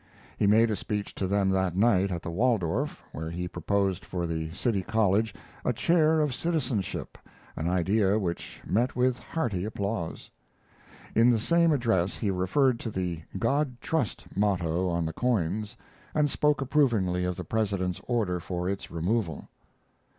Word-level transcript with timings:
He 0.35 0.47
made 0.47 0.71
a 0.71 0.75
speech 0.75 1.13
to 1.13 1.27
them 1.27 1.51
that 1.51 1.75
night 1.75 2.09
at 2.09 2.23
the 2.23 2.31
Waldorf 2.31 3.03
where 3.11 3.29
he 3.29 3.47
proposed 3.47 4.03
for 4.03 4.25
the 4.25 4.51
City 4.51 4.81
College 4.81 5.31
a 5.63 5.73
chair 5.73 6.21
of 6.21 6.33
citizenship, 6.33 7.19
an 7.55 7.69
idea 7.69 8.17
which 8.17 8.61
met 8.65 8.95
with 8.95 9.19
hearty 9.19 9.63
applause. 9.63 10.31
In 11.13 11.29
the 11.29 11.37
same 11.37 11.71
address 11.71 12.17
he 12.17 12.31
referred 12.31 12.79
to 12.79 12.89
the 12.89 13.21
"God 13.37 13.79
Trust" 13.79 14.25
motto 14.35 14.89
on 14.89 15.05
the 15.05 15.13
coins, 15.13 15.77
and 16.15 16.31
spoke 16.31 16.61
approvingly 16.61 17.23
of 17.23 17.35
the 17.35 17.43
President's 17.43 18.01
order 18.07 18.39
for 18.39 18.67
its 18.67 18.89
removal. 18.89 19.49